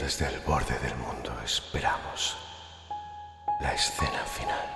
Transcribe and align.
Desde 0.00 0.28
el 0.28 0.40
borde 0.40 0.78
del 0.78 0.96
mundo 0.96 1.30
esperamos 1.44 2.34
la 3.60 3.74
escena 3.74 4.24
final. 4.24 4.66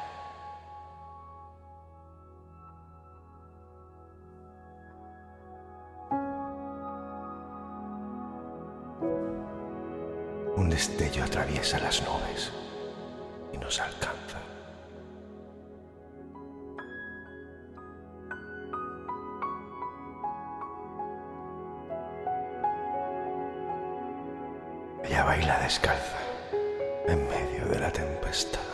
Un 10.57 10.69
destello 10.69 11.25
atraviesa 11.25 11.79
las 11.79 12.03
nubes 12.03 12.53
y 13.55 13.57
nos 13.57 13.81
alcanza. 13.81 14.44
Baila 25.25 25.59
descalza 25.61 26.19
en 27.09 27.27
medio 27.29 27.67
de 27.67 27.81
la 27.81 27.91
tempestad. 27.91 28.74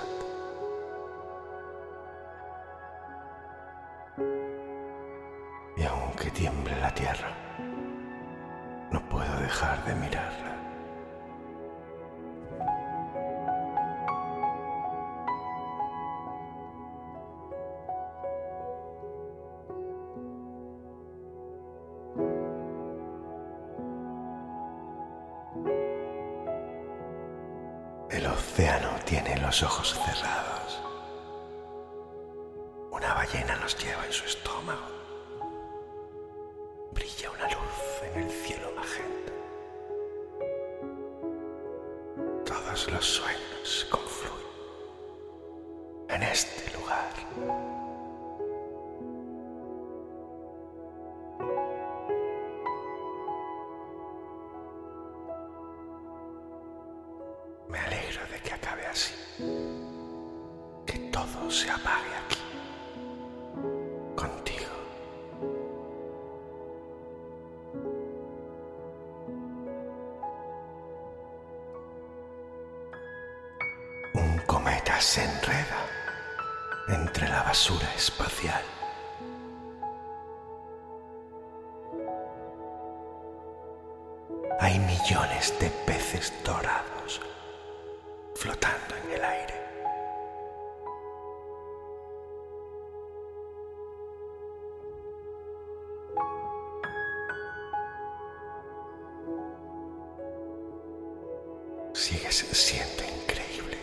Sigues 102.00 102.46
siendo 102.52 103.04
increíble 103.04 103.76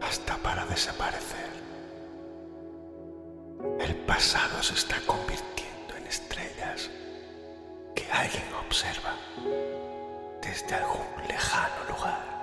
hasta 0.00 0.36
para 0.36 0.64
desaparecer. 0.66 1.50
El 3.80 3.96
pasado 4.06 4.62
se 4.62 4.74
está 4.74 5.00
convirtiendo 5.04 5.96
en 5.96 6.06
estrellas 6.06 6.90
que 7.96 8.08
alguien 8.12 8.44
observa 8.64 9.16
desde 10.42 10.76
algún 10.76 11.26
lejano 11.26 11.84
lugar. 11.88 12.33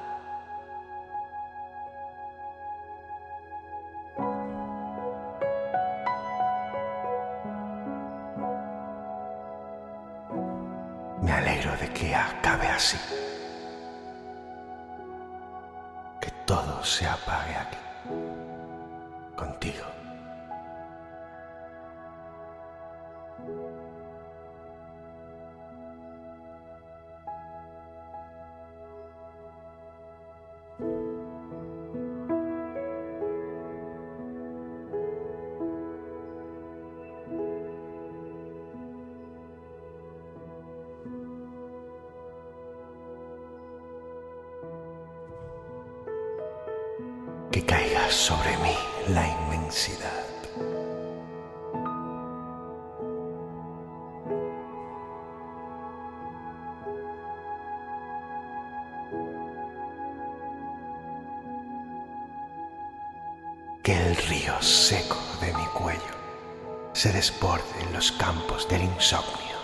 En 67.21 67.93
los 67.93 68.11
campos 68.13 68.67
del 68.67 68.81
insomnio 68.81 69.55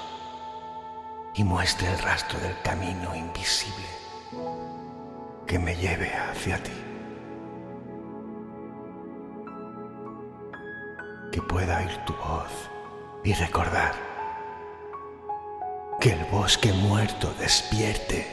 y 1.33 1.43
muestre 1.43 1.91
el 1.91 1.97
rastro 1.97 2.39
del 2.39 2.55
camino 2.61 3.15
invisible 3.15 3.87
que 5.47 5.57
me 5.57 5.75
lleve 5.75 6.13
hacia 6.13 6.61
ti. 6.61 6.71
Que 11.31 11.41
pueda 11.41 11.79
oír 11.79 11.97
tu 12.05 12.13
voz 12.13 12.51
y 13.23 13.33
recordar 13.33 13.95
que 15.99 16.11
el 16.13 16.25
bosque 16.25 16.71
muerto 16.73 17.33
despierte, 17.39 18.27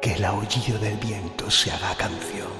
que 0.00 0.12
el 0.12 0.24
aullido 0.24 0.78
del 0.78 0.96
viento 0.98 1.50
se 1.50 1.72
haga 1.72 1.96
canción, 1.96 2.52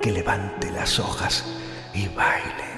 que 0.00 0.12
levante 0.12 0.70
las 0.70 0.98
hojas 0.98 1.44
y 1.92 2.08
baile, 2.08 2.73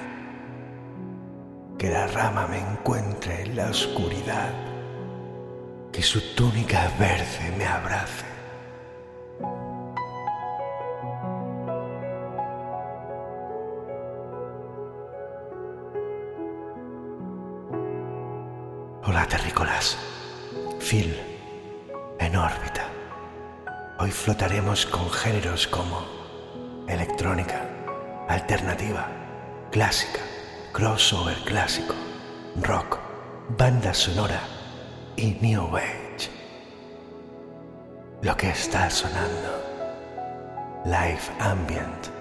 que 1.77 1.89
la 1.89 2.07
rama 2.07 2.47
me 2.47 2.57
encuentre 2.57 3.43
en 3.43 3.55
la 3.55 3.69
oscuridad, 3.69 4.51
que 5.91 6.01
su 6.01 6.19
túnica 6.33 6.91
verde 6.99 7.53
me 7.55 7.65
abrace. 7.65 8.25
Hola 19.03 19.27
terrícolas, 19.27 19.97
Phil, 20.79 21.15
en 22.19 22.35
órbita. 22.35 22.89
Hoy 23.99 24.09
flotaremos 24.11 24.85
con 24.87 25.09
géneros 25.11 25.67
como 25.67 26.05
electrónica, 26.87 27.61
alternativa, 28.27 29.07
clásica, 29.71 30.26
crossover 30.77 31.35
clásico, 31.43 31.95
rock, 32.61 32.99
banda 33.57 33.95
sonora 33.95 34.39
y 35.15 35.35
new 35.41 35.75
age. 35.75 36.29
Lo 38.21 38.37
que 38.37 38.51
está 38.51 38.87
sonando, 38.87 39.59
live 40.85 41.23
ambient 41.39 42.11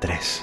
3 0.00 0.42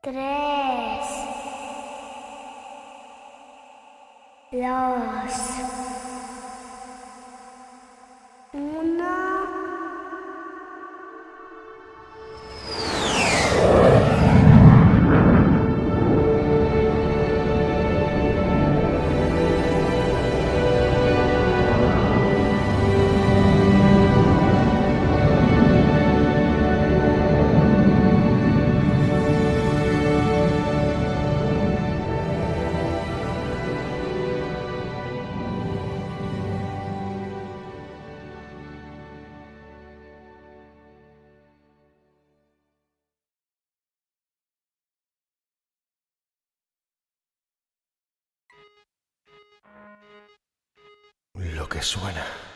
tres, 0.00 1.06
dos, 4.52 5.77
suena. 51.88 52.47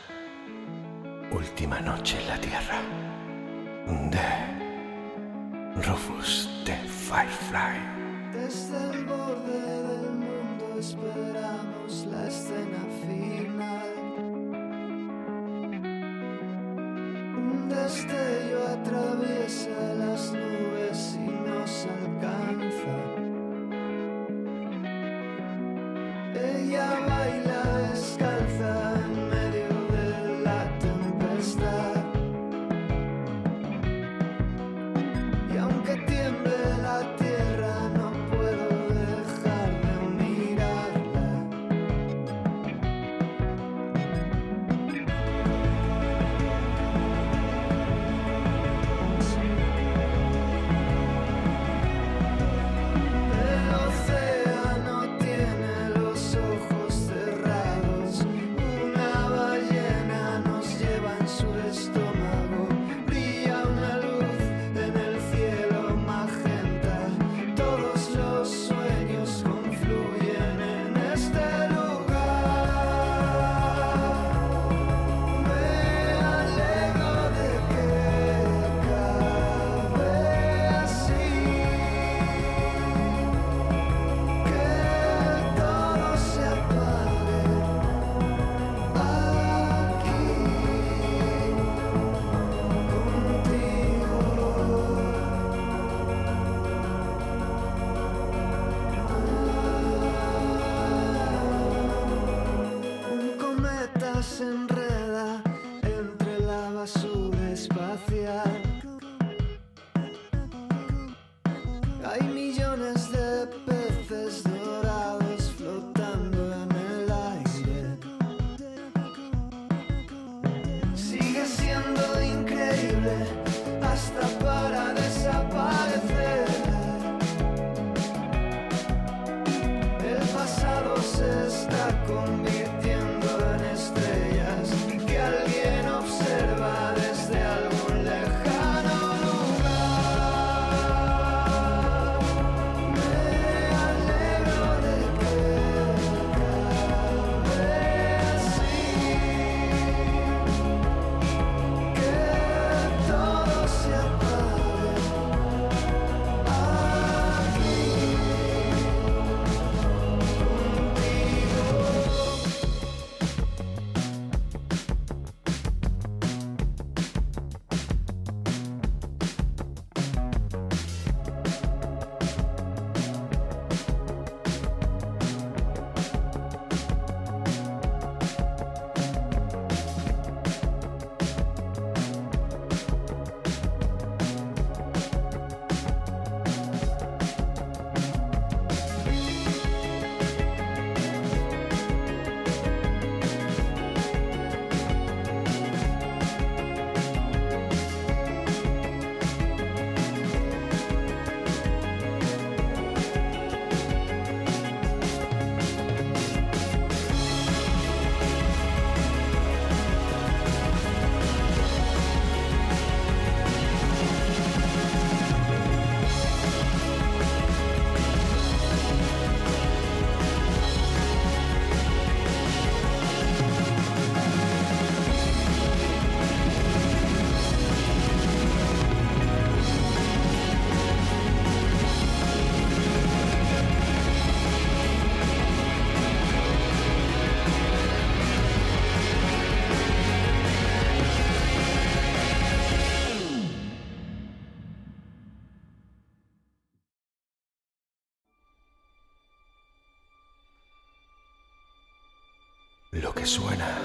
Suena, 253.25 253.77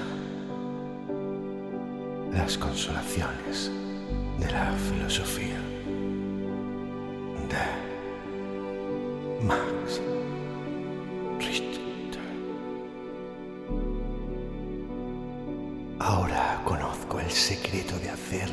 las 2.31 2.57
consolaciones 2.57 3.71
de 4.39 4.51
la 4.51 4.73
filosofía 4.73 5.59
de 7.49 7.57
Max 9.45 10.01
Richter. 11.39 11.79
Ahora 15.99 16.61
conozco 16.65 17.19
el 17.19 17.31
secreto 17.31 17.97
de 17.99 18.09
hacer 18.09 18.49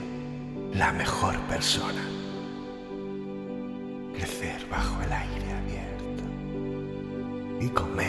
la 0.73 0.93
mejor 0.93 1.37
persona. 1.49 2.05
Crecer 4.15 4.67
bajo 4.71 5.03
el 5.03 5.13
aire 5.13 5.53
abierto 5.53 6.25
y 7.61 7.69
comer 7.71 8.06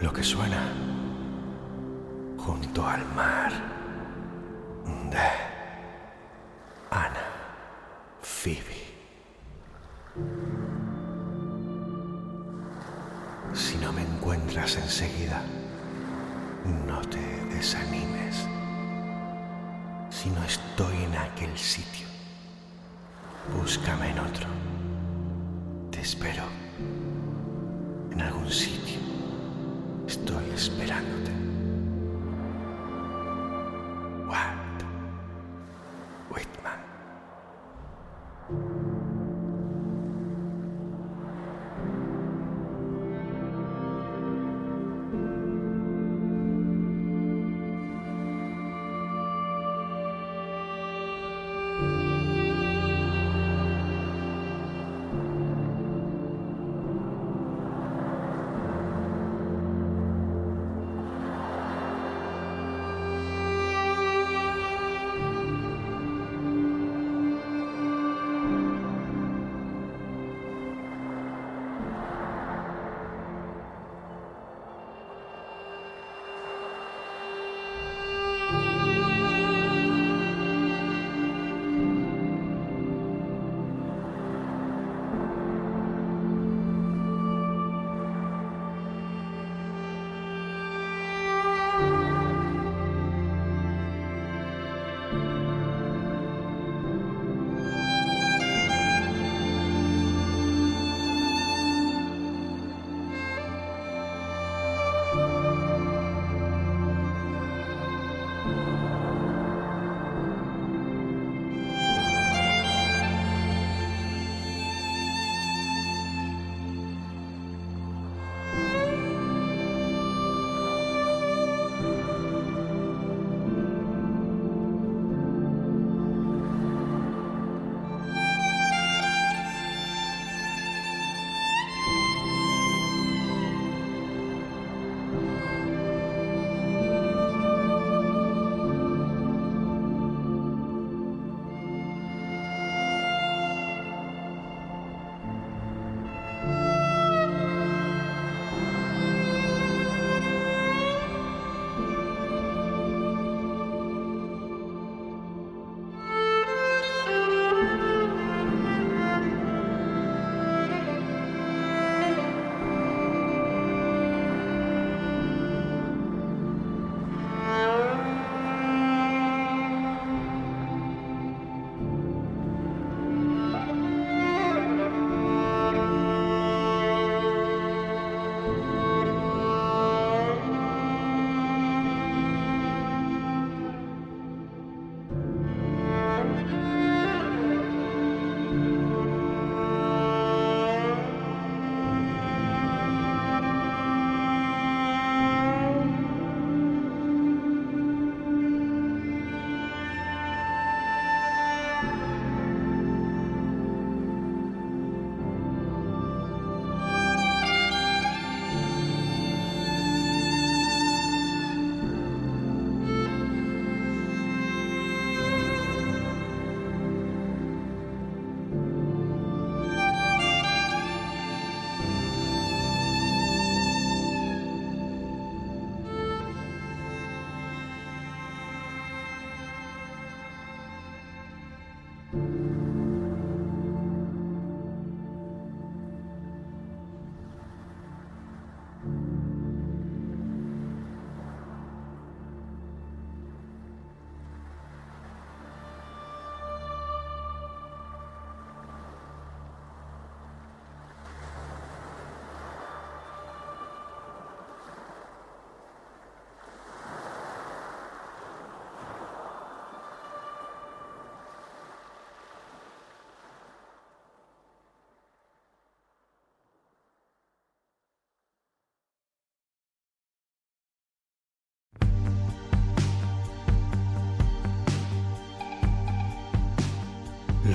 Lo 0.00 0.10
que 0.14 0.22
suena 0.22 0.72
junto 2.38 2.86
al 2.86 3.04
mar 3.14 3.52
de 5.10 5.28
Ana 6.90 7.26
Phoebe. 8.22 8.80
Si 13.52 13.76
no 13.76 13.92
me 13.92 14.00
encuentras 14.00 14.76
enseguida, 14.76 15.42
no 16.86 17.02
te 17.02 17.18
desanimes. 17.54 18.46
Si 20.08 20.30
no 20.30 20.42
estoy 20.44 21.04
en 21.04 21.14
aquel 21.16 21.58
sitio, 21.58 22.06
búscame 23.54 24.12
en 24.12 24.18
otro. 24.18 24.46
Te 25.90 26.00
espero 26.00 26.44
en 28.10 28.20
algún 28.22 28.50
sitio. 28.50 28.79
Esperándote. 30.60 31.39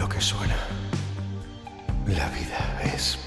Lo 0.05 0.09
que 0.09 0.21
suena. 0.21 0.55
La 2.05 2.29
vida 2.29 2.79
es 2.83 3.17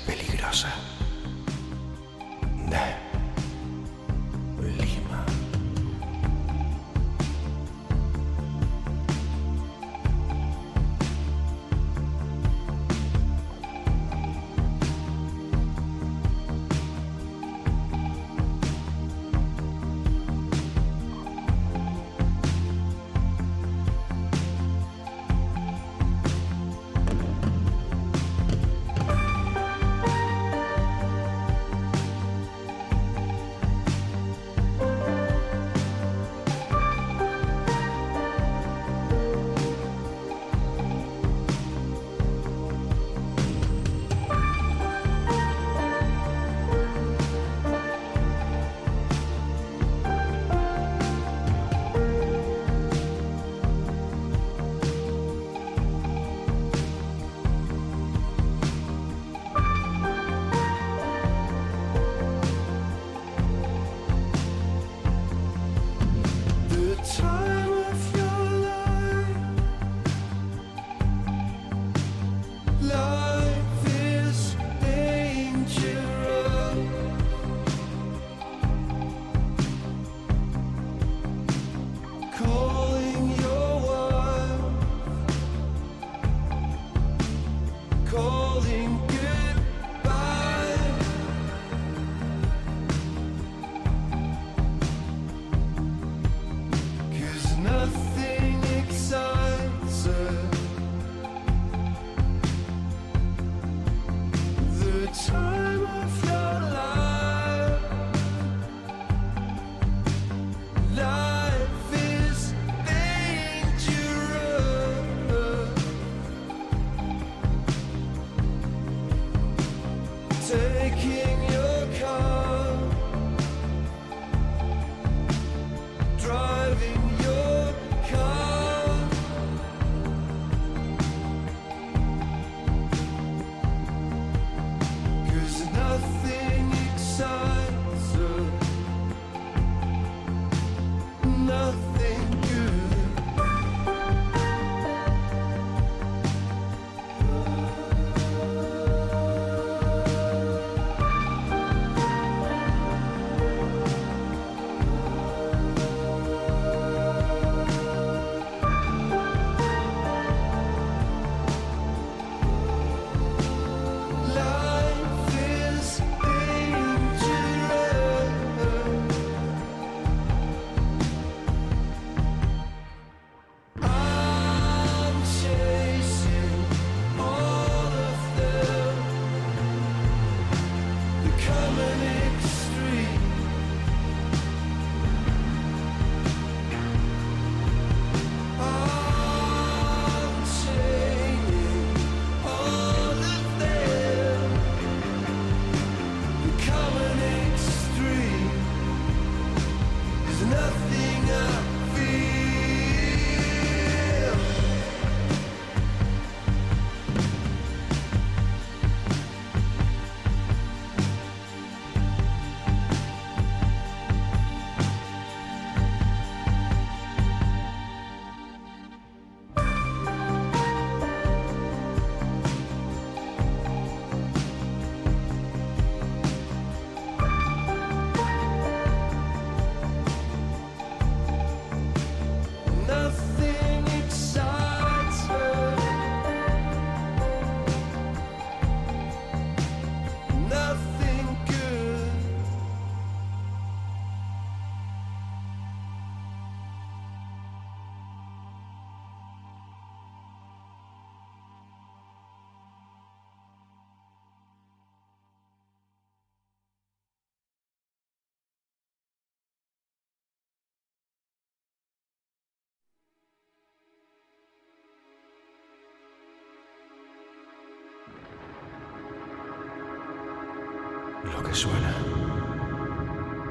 Lo 271.38 271.44
que 271.44 271.54
suena. 271.54 271.94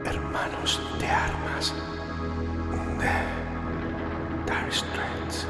Hermanos 0.03 0.81
de 0.99 1.07
armas. 1.07 1.73
De 2.99 3.13
Dire 4.45 4.71
Straits. 4.71 5.47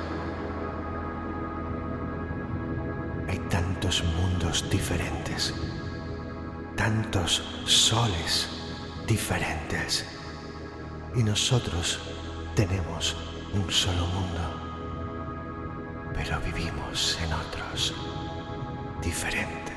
Hay 3.27 3.39
tantos 3.49 4.03
mundos 4.03 4.69
diferentes. 4.69 5.51
Tantos 6.75 7.41
soles 7.65 8.49
diferentes. 9.07 10.05
Y 11.15 11.23
nosotros 11.23 11.99
tenemos 12.53 13.15
un 13.53 13.71
solo 13.71 14.05
mundo. 14.05 14.43
Pero 16.13 16.39
vivimos 16.41 17.17
en 17.23 17.33
otros 17.33 17.95
diferentes. 19.01 19.76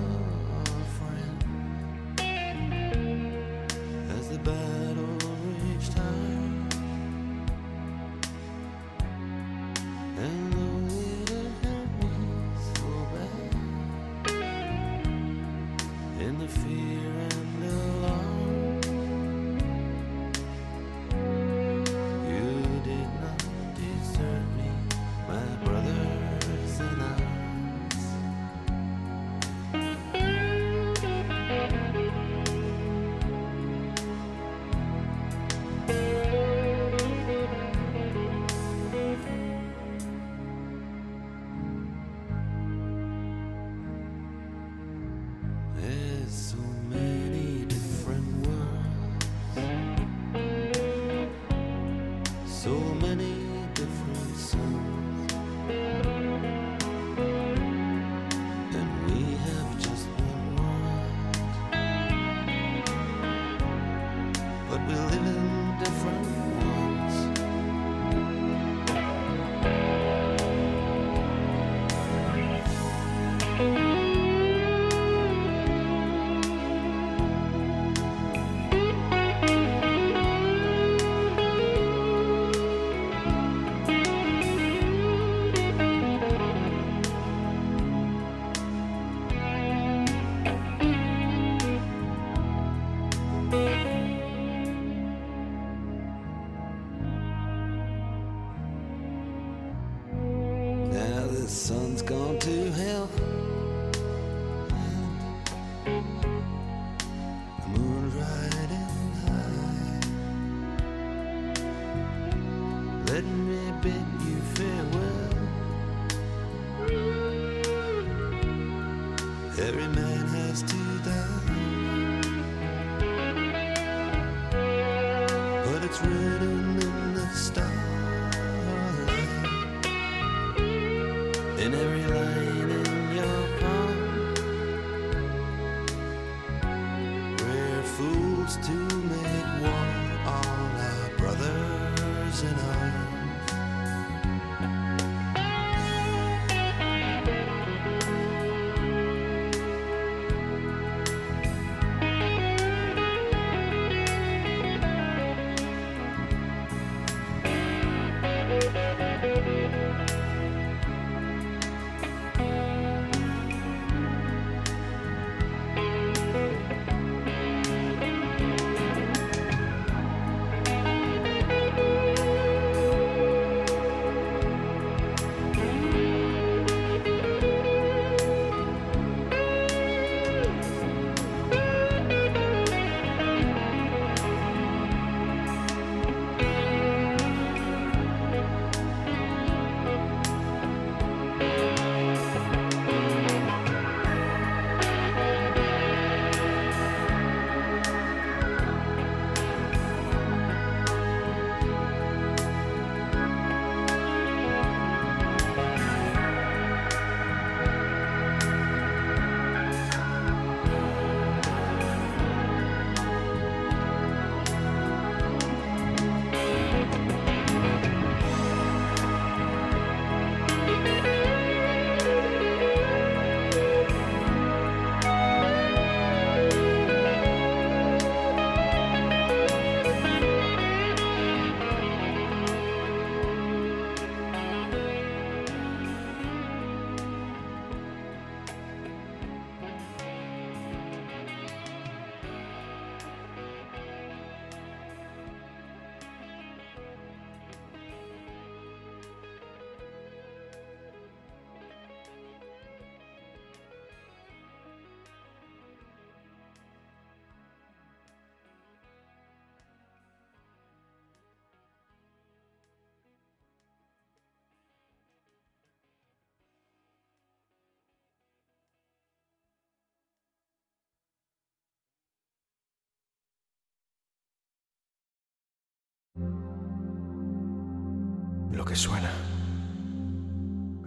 Lo 278.61 278.65
que 278.65 278.75
suena. 278.75 279.09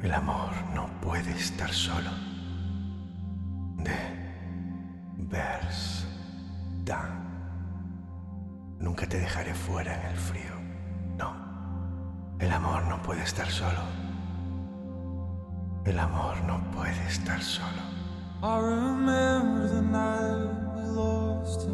El 0.01 0.15
amor 0.15 0.53
no 0.77 0.87
puede 1.01 1.33
estar 1.33 1.73
solo. 1.73 2.11
De 3.79 3.97
Vers. 5.17 6.07
Nunca 8.79 9.09
te 9.09 9.19
dejaré 9.19 9.55
fuera 9.55 9.93
en 9.93 10.07
el 10.07 10.17
frío. 10.17 10.55
No. 11.19 11.35
El 12.39 12.53
amor 12.53 12.85
no 12.87 13.03
puede 13.03 13.25
estar 13.25 13.49
solo. 13.49 13.83
El 15.85 15.99
amor 15.99 16.45
no 16.45 16.63
puede 16.71 17.05
estar 17.09 17.43
solo. 17.43 17.83
I 18.41 18.57
remember 18.61 19.67
the 19.67 19.83
we 20.77 20.83
lost 20.93 21.69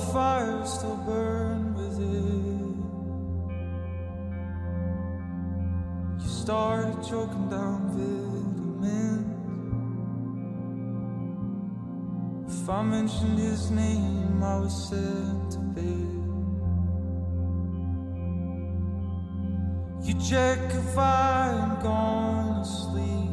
the 0.00 0.06
fires 0.12 0.72
still 0.72 0.96
burn 1.06 1.74
within. 1.74 2.82
You 6.20 6.28
started 6.28 6.96
choking 7.06 7.48
down 7.48 7.80
vitamins. 7.96 9.26
If 12.52 12.68
I 12.68 12.82
mentioned 12.82 13.38
his 13.38 13.70
name, 13.70 14.42
I 14.42 14.58
was 14.60 14.88
sent 14.88 15.50
to 15.52 15.58
bed. 15.58 16.16
You 20.06 20.14
check 20.30 20.58
if 20.82 20.98
I'm 20.98 21.82
gone 21.82 22.62
to 22.62 22.68
sleep. 22.68 23.30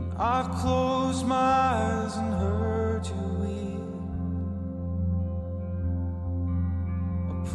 And 0.00 0.12
I 0.18 0.58
close 0.62 1.22
my 1.22 1.36
eyes 1.36 2.16
and 2.16 2.34
heard 2.34 3.06
you 3.06 3.37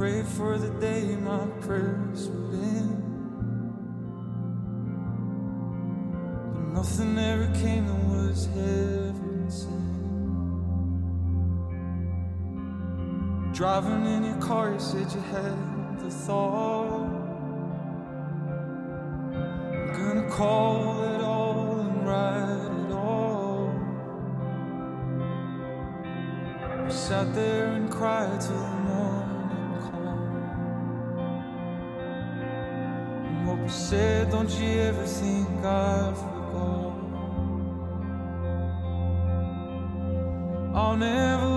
pray 0.04 0.22
for 0.36 0.58
the 0.58 0.68
day 0.82 1.16
my 1.16 1.46
prayers 1.62 2.28
would 2.28 2.56
end. 2.56 3.04
But 6.54 6.64
nothing 6.78 7.18
ever 7.18 7.48
came 7.62 7.88
that 7.88 8.04
was 8.12 8.48
heaven 8.48 9.50
sent. 9.50 9.94
Driving 13.54 14.06
in 14.06 14.26
your 14.26 14.42
car, 14.42 14.74
you 14.74 14.80
said 14.80 15.10
you 15.14 15.22
had 15.22 16.00
the 16.02 16.10
thought. 16.10 17.08
I'm 19.72 19.94
gonna 19.94 20.30
call 20.30 21.02
it 21.14 21.22
all 21.22 21.80
and 21.80 22.06
write 22.06 22.72
it 22.84 22.92
all. 22.92 23.72
We 26.84 26.92
sat 26.92 27.34
there 27.34 27.68
and 27.68 27.90
cried 27.90 28.42
till 28.42 28.73
said, 33.94 34.32
don't 34.32 34.50
you 34.60 34.72
ever 34.90 35.06
think 35.06 35.64
I 35.64 36.14
forgot? 36.22 36.94
I'll 40.76 40.98
never 40.98 41.53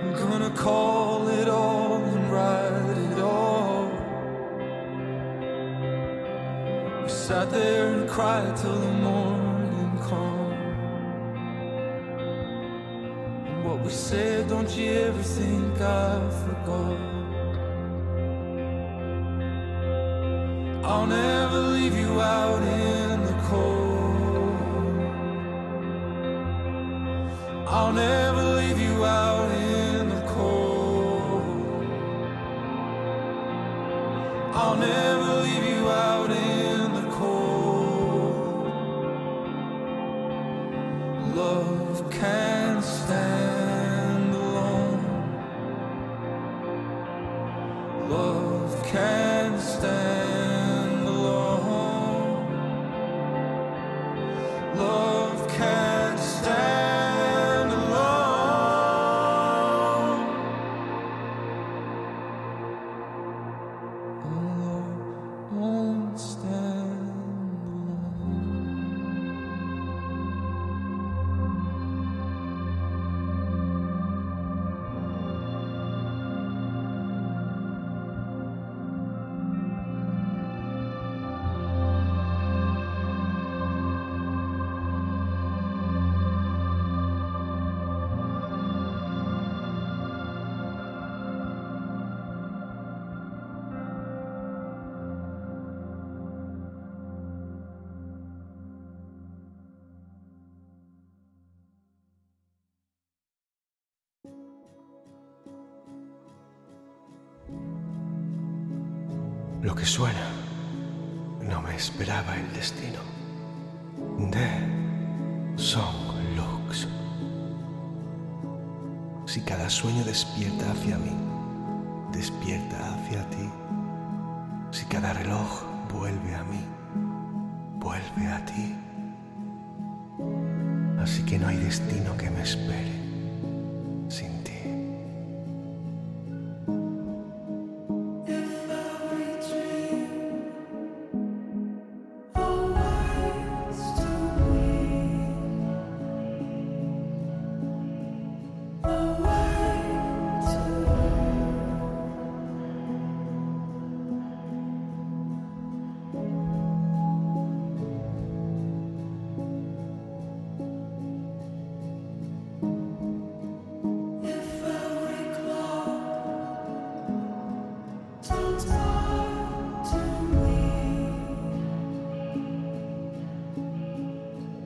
I'm 0.00 0.14
gonna 0.14 0.50
call 0.50 1.28
it 1.28 1.48
all 1.48 1.94
and 1.96 2.30
write 2.32 2.96
it 3.12 3.18
all. 3.18 3.90
We 7.02 7.08
sat 7.08 7.50
there 7.50 7.94
and 7.94 8.08
cried 8.08 8.56
till 8.56 8.78
the 8.78 8.92
morning 8.92 9.98
came. 10.08 10.52
And 13.48 13.64
what 13.64 13.80
we 13.80 13.90
said, 13.90 14.48
don't 14.48 14.70
you 14.76 14.92
ever 15.06 15.22
think 15.22 15.80
I 15.80 16.30
forgot? 16.44 16.98
I'll 20.84 21.06
never 21.06 21.58
leave 21.76 21.96
you 21.98 22.20
out 22.20 22.62
in 22.62 23.20
the 23.28 23.36
cold. 23.48 23.98
I'll 27.66 27.92
never. 27.92 28.17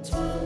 Twelve. 0.02 0.41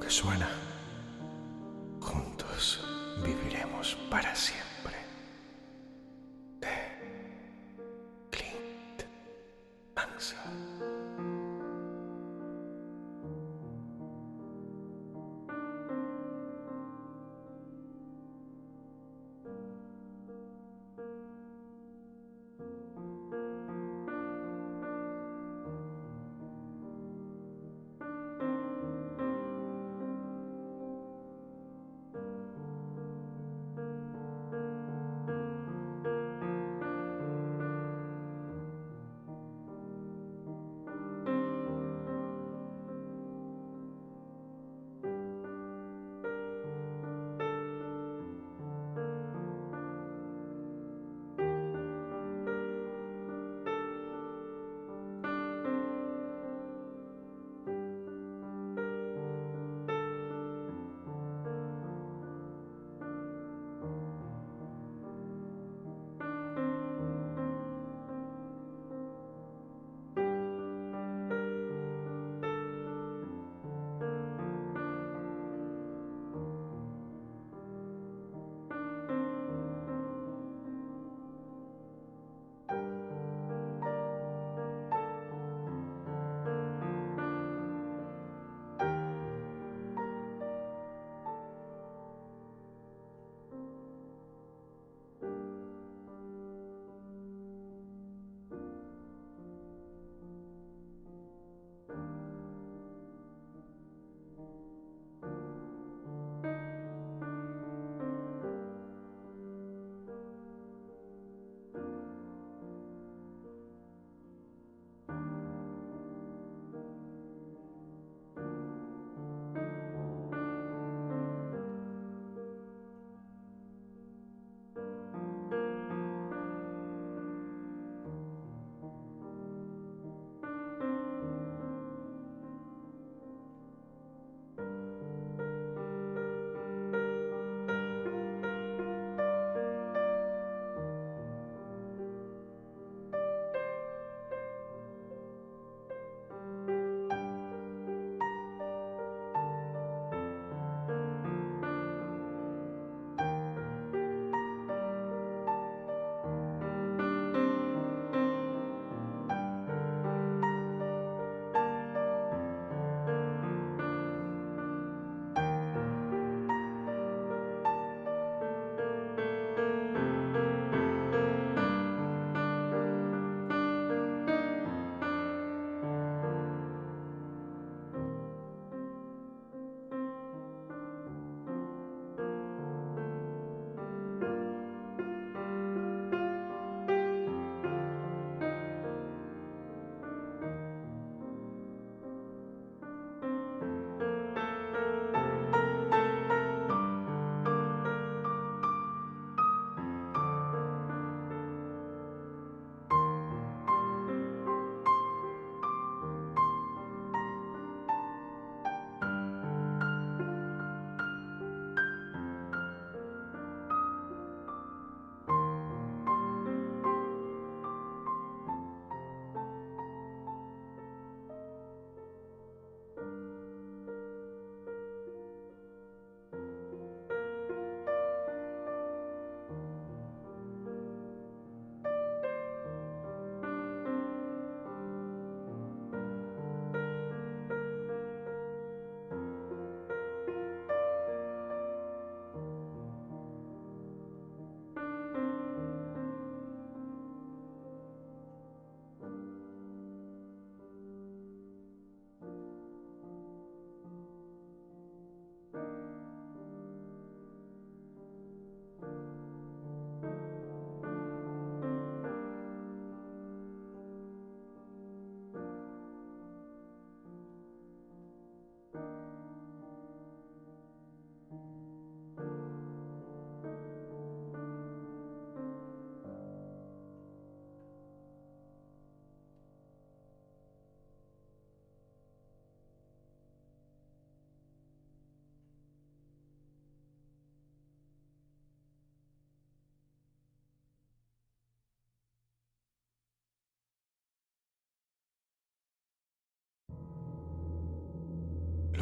Que 0.00 0.10
suena. 0.10 0.48
Juntos 2.00 2.80
viviremos 3.22 3.96
para 4.10 4.34
siempre. 4.34 4.69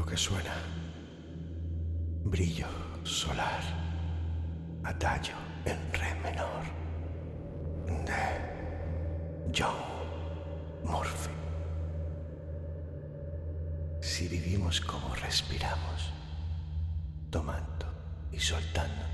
Que 0.09 0.16
suena. 0.16 0.54
brillo 2.24 2.66
solar, 3.04 3.62
atallo 4.84 5.34
en 5.64 5.78
re 5.92 6.14
menor, 6.22 6.64
de 8.06 9.52
John 9.54 9.74
Murphy. 10.84 11.30
Si 14.00 14.28
vivimos 14.28 14.80
como 14.80 15.14
respiramos, 15.14 16.12
tomando 17.30 17.86
y 18.32 18.38
soltando, 18.38 19.04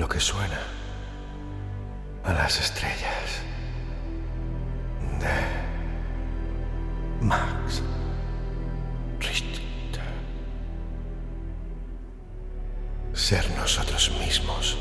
lo 0.00 0.08
que 0.08 0.18
suena 0.18 0.58
a 2.24 2.32
las 2.32 2.58
estrellas 2.58 3.42
de 5.20 5.36
Max 7.20 7.82
Richter. 9.18 9.60
Ser 13.12 13.44
nosotros 13.58 14.10
mismos 14.18 14.78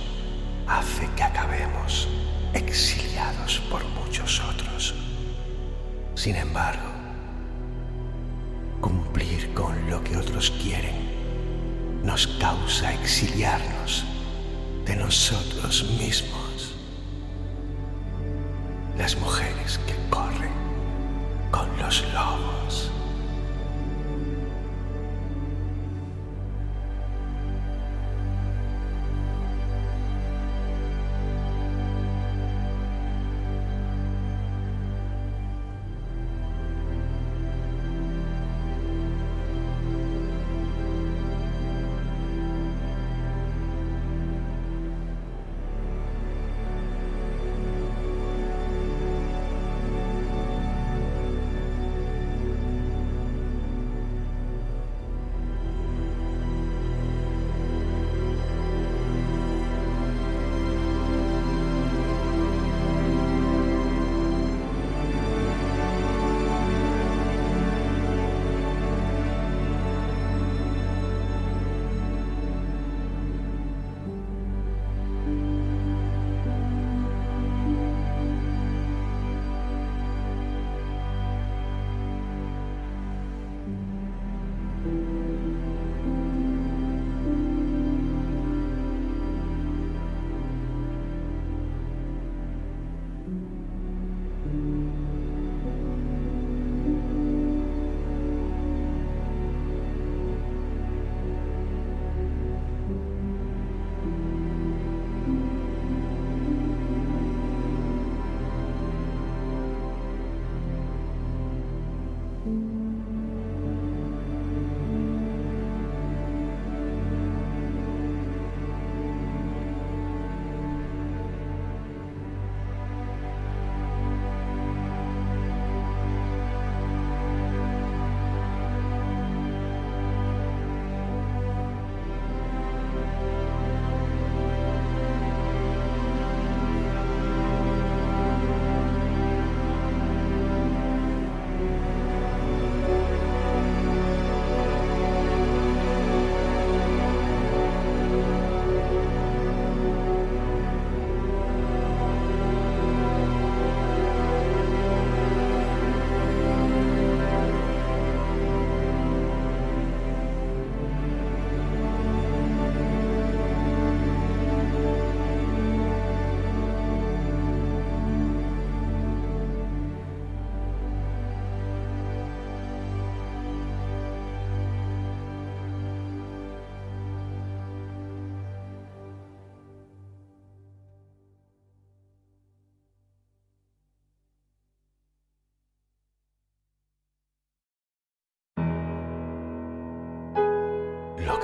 hace 0.68 1.10
que 1.18 1.24
acabemos 1.24 2.08
exiliados 2.54 3.60
por 3.70 3.84
muchos 3.90 4.40
otros. 4.40 4.96
Sin 6.16 6.38
embargo, 6.38 6.92
cumplir 8.80 9.54
con 9.54 9.90
lo 9.90 10.02
que 10.02 10.16
otros 10.16 10.50
quieren 10.52 12.06
nos 12.06 12.26
causa 12.40 12.94
exiliarnos 12.94 14.06
de 14.90 14.96
nosotros 14.96 15.86
mismos. 16.00 16.74
Las 18.98 19.16
mujeres 19.18 19.80
que 19.86 19.94
corren 20.10 20.52
con 21.52 21.68
los 21.78 22.04
lobos. 22.12 22.92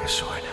Lo 0.06 0.45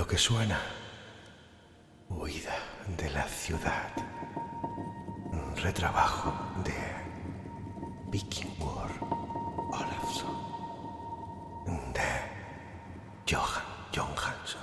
lo 0.00 0.06
que 0.06 0.16
suena. 0.16 0.58
Huida 2.08 2.56
de 2.96 3.10
la 3.10 3.28
ciudad. 3.28 3.92
Retrabajo 5.56 6.32
de 6.64 6.78
Viking 8.10 8.50
War 8.60 8.90
Olafsson. 9.78 10.36
De 11.92 12.12
Johan 13.30 13.66
Johansson. 13.94 14.62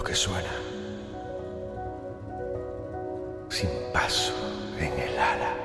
Lo 0.00 0.04
que 0.04 0.14
suena. 0.14 0.48
Sin 3.50 3.68
paso 3.92 4.32
en 4.78 4.98
el 4.98 5.18
ala. 5.18 5.59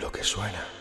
Lo 0.00 0.10
que 0.10 0.24
suena. 0.24 0.79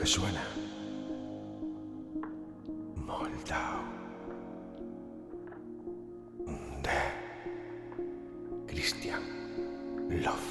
Que 0.00 0.06
suena. 0.06 0.42
Moldau. 2.96 3.80
De 6.82 6.98
Christian 8.66 9.20
Loeffler. 10.08 10.49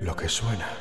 Lo 0.00 0.16
que 0.16 0.28
suena. 0.30 0.79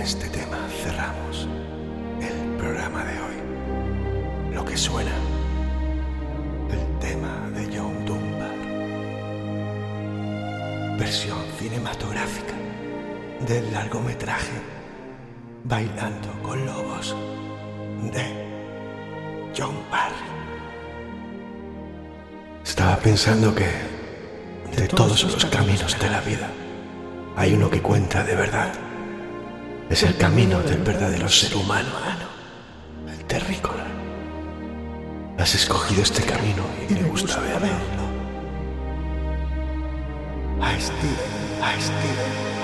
este 0.01 0.29
tema 0.29 0.57
cerramos 0.81 1.47
el 2.21 2.57
programa 2.57 3.03
de 3.03 3.13
hoy. 3.19 4.53
Lo 4.53 4.63
que 4.63 4.77
suena, 4.77 5.11
el 6.71 6.99
tema 6.99 7.49
de 7.53 7.65
John 7.77 8.05
Dunbar. 8.05 8.55
Versión 10.97 11.39
cinematográfica 11.57 12.53
del 13.45 13.71
largometraje 13.73 14.61
Bailando 15.65 16.31
con 16.43 16.65
Lobos 16.65 17.15
de 18.13 19.51
John 19.57 19.75
Barry. 19.91 20.15
Estaba 22.63 22.97
pensando 22.97 23.53
que 23.53 23.67
de 24.75 24.87
todos 24.87 25.23
los 25.23 25.45
caminos 25.45 25.99
de 25.99 26.09
la 26.09 26.21
vida 26.21 26.49
hay 27.35 27.53
uno 27.53 27.69
que 27.69 27.81
cuenta 27.81 28.23
de 28.23 28.35
verdad. 28.35 28.88
Es 29.89 30.03
el 30.03 30.15
camino 30.17 30.61
del 30.61 30.83
verdadero 30.83 31.27
ser 31.27 31.55
humano, 31.55 31.89
el 33.07 33.25
terrícola. 33.25 33.85
Has 35.39 35.55
escogido 35.55 36.03
este 36.03 36.21
camino 36.21 36.63
y 36.87 36.93
me 36.93 37.03
gusta 37.03 37.39
verlo. 37.39 37.67
A 40.61 40.75
estilo, 40.75 41.63
a 41.63 41.73
estilo, 41.73 42.58